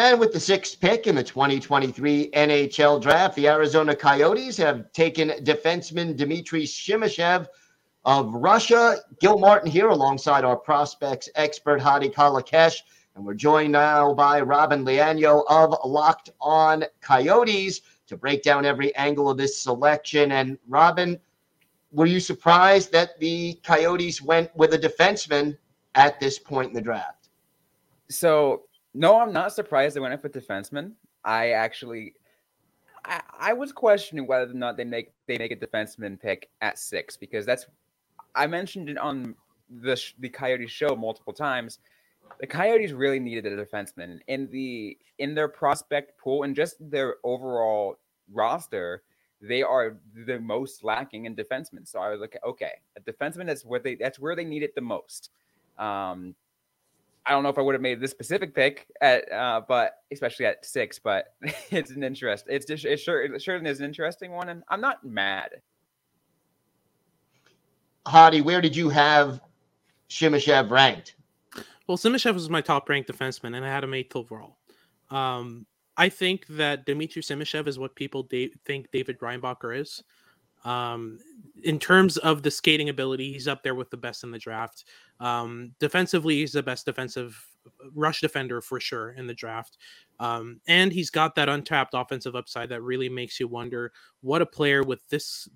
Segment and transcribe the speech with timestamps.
[0.00, 5.28] And with the sixth pick in the 2023 NHL draft, the Arizona Coyotes have taken
[5.44, 7.46] defenseman Dmitri Simashev
[8.06, 8.96] of Russia.
[9.20, 12.80] Gil Martin here alongside our prospects expert Hadi Kalakeche.
[13.14, 18.96] And we're joined now by Robyn Leano of Locked On Coyotes to break down every
[18.96, 20.32] angle of this selection.
[20.32, 21.20] And Robyn,
[21.92, 25.58] were you surprised that the Coyotes went with a defenseman
[25.94, 27.28] at this point in the draft?
[28.08, 28.62] So
[28.94, 30.92] no, I'm not surprised they went up with defenseman.
[31.24, 32.14] I actually,
[33.04, 36.78] I, I was questioning whether or not they make they make a defenseman pick at
[36.78, 37.66] six because that's
[38.34, 39.34] I mentioned it on
[39.68, 41.78] the the Coyotes show multiple times.
[42.40, 47.16] The Coyotes really needed a defenseman in the in their prospect pool and just their
[47.24, 47.96] overall
[48.32, 49.02] roster.
[49.42, 49.96] They are
[50.26, 51.88] the most lacking in defensemen.
[51.88, 54.74] So I was like, okay, a defenseman that's where they that's where they need it
[54.74, 55.30] the most.
[55.78, 56.34] Um,
[57.26, 60.46] I don't know if I would have made this specific pick at, uh, but especially
[60.46, 60.98] at six.
[60.98, 61.34] But
[61.70, 62.46] it's an interest.
[62.48, 65.50] It's just it sure it certainly is an interesting one, and I'm not mad.
[68.06, 69.40] Hadi, where did you have
[70.08, 71.16] Simashev ranked?
[71.86, 74.56] Well, Simashev was my top ranked defenseman, and I had him eighth overall.
[75.10, 80.02] Um, I think that Dmitri Simashev is what people da- think David Reinbacher is.
[80.64, 81.18] Um,
[81.62, 84.84] in terms of the skating ability, he's up there with the best in the draft.
[85.18, 87.46] Um, defensively, he's the best defensive
[87.94, 89.76] rush defender for sure in the draft.
[90.18, 94.46] Um, and he's got that untapped offensive upside that really makes you wonder what a
[94.46, 95.48] player with this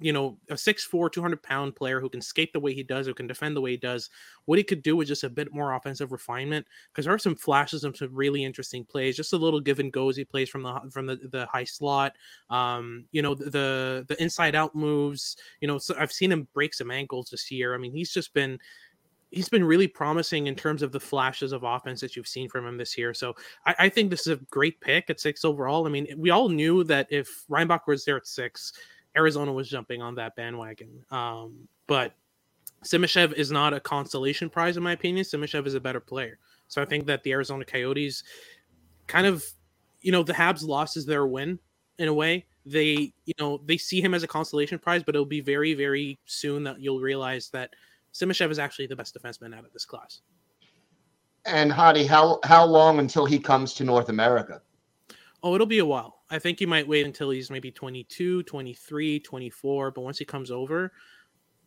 [0.00, 3.14] you know, a 6'4, 200 pound player who can skate the way he does, who
[3.14, 4.10] can defend the way he does,
[4.44, 6.66] what he could do with just a bit more offensive refinement.
[6.90, 9.92] Because there are some flashes of some really interesting plays, just a little give and
[9.92, 12.14] goes he plays from the from the, the high slot.
[12.50, 15.36] Um, you know, the the inside out moves.
[15.60, 17.74] You know, so I've seen him break some ankles this year.
[17.74, 18.58] I mean, he's just been
[19.32, 22.66] he's been really promising in terms of the flashes of offense that you've seen from
[22.66, 23.14] him this year.
[23.14, 23.34] So
[23.66, 25.86] I, I, think this is a great pick at six overall.
[25.86, 28.74] I mean, we all knew that if Reinbach was there at six,
[29.16, 31.04] Arizona was jumping on that bandwagon.
[31.10, 32.14] Um, but
[32.84, 35.24] Simashev is not a consolation prize, in my opinion.
[35.24, 36.38] Simashev is a better player.
[36.68, 38.24] So I think that the Arizona Coyotes
[39.06, 39.44] kind of,
[40.00, 41.58] you know, the Habs lost is their win
[41.98, 42.46] in a way.
[42.64, 46.18] They, you know, they see him as a consolation prize, but it'll be very, very
[46.26, 47.70] soon that you'll realize that
[48.14, 50.20] Simashev is actually the best defenseman out of this class.
[51.44, 54.62] And Hadi, how how long until he comes to North America?
[55.42, 56.21] Oh, it'll be a while.
[56.32, 59.90] I think you might wait until he's maybe 22, 23, 24.
[59.90, 60.90] But once he comes over,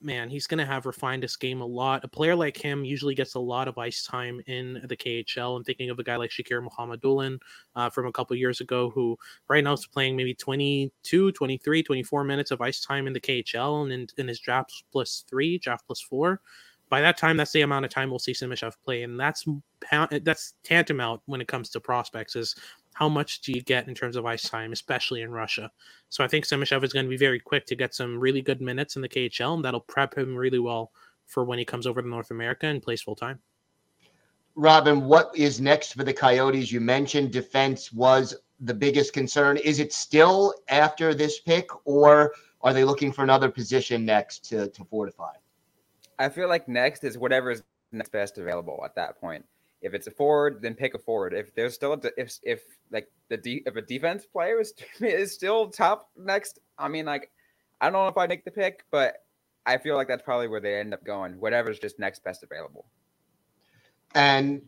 [0.00, 2.04] man, he's going to have refined his game a lot.
[2.04, 5.56] A player like him usually gets a lot of ice time in the KHL.
[5.56, 7.38] I'm thinking of a guy like Shakir Mukhamadullin
[7.74, 9.18] uh, from a couple years ago, who
[9.48, 13.82] right now is playing maybe 22, 23, 24 minutes of ice time in the KHL
[13.82, 16.40] and in, in his draft plus three, draft plus four.
[16.88, 19.46] By that time, that's the amount of time we'll see Simashev play, and that's
[20.22, 22.36] that's tantamount when it comes to prospects.
[22.36, 22.54] Is
[22.94, 25.70] how much do you get in terms of ice time, especially in Russia?
[26.08, 28.60] So I think Simashev is going to be very quick to get some really good
[28.60, 30.92] minutes in the KHL, and that'll prep him really well
[31.26, 33.40] for when he comes over to North America and plays full time.
[34.54, 36.70] Robyn, what is next for the Coyotes?
[36.70, 39.56] You mentioned defense was the biggest concern.
[39.56, 44.68] Is it still after this pick, or are they looking for another position next to,
[44.68, 45.32] to fortify?
[46.18, 49.44] I feel like next is whatever is next best available at that point.
[49.82, 51.34] If it's a forward, then pick a forward.
[51.34, 55.32] If there's still a, if if like the de- if a defense player is is
[55.32, 57.30] still top next, I mean like
[57.80, 59.24] I don't know if I make the pick, but
[59.66, 61.32] I feel like that's probably where they end up going.
[61.40, 62.86] Whatever's just next best available.
[64.14, 64.62] And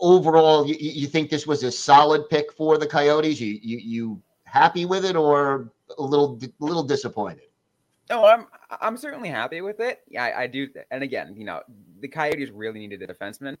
[0.00, 3.40] overall, you, you think this was a solid pick for the Coyotes?
[3.40, 7.44] You you you happy with it, or a little a little disappointed?
[8.08, 8.46] No, I'm
[8.80, 10.00] I'm certainly happy with it.
[10.08, 10.68] Yeah, I, I do.
[10.90, 11.62] And again, you know,
[12.00, 13.56] the Coyotes really needed a defenseman.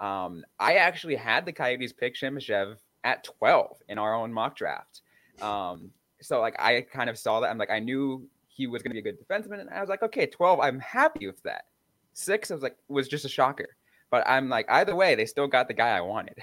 [0.00, 5.02] Um, I actually had the Coyotes pick Simashev at 12 in our own mock draft.
[5.40, 5.90] Um,
[6.20, 7.50] so like I kind of saw that.
[7.50, 9.88] I'm like, I knew he was going to be a good defenseman, and I was
[9.88, 10.60] like, okay, 12.
[10.60, 11.64] I'm happy with that.
[12.12, 13.68] Six, I was like, was just a shocker.
[14.10, 16.36] But I'm like, either way, they still got the guy I wanted.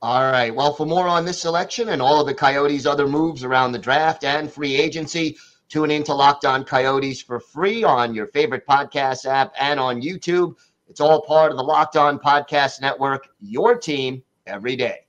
[0.00, 0.54] All right.
[0.54, 3.80] Well, for more on this selection and all of the Coyotes' other moves around the
[3.80, 5.36] draft and free agency,
[5.68, 10.00] tune in to Locked On Coyotes for free on your favorite podcast app and on
[10.00, 10.54] YouTube.
[10.98, 15.06] It's all part of the Locked On Podcast Network, your team every day.